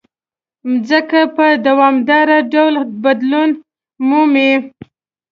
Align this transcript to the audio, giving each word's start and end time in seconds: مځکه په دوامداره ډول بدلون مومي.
مځکه 0.69 1.21
په 1.35 1.45
دوامداره 1.67 2.37
ډول 2.53 2.75
بدلون 3.03 3.49
مومي. 4.07 4.51